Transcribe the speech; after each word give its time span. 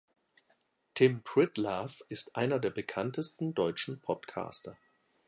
Tim 0.95 1.21
Pritlove 1.21 2.01
ist 2.09 2.35
einer 2.35 2.57
der 2.57 2.71
bekanntesten 2.71 3.53
deutschen 3.53 4.01
Podcaster. 4.01 4.75